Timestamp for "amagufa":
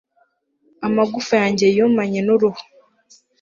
0.87-1.33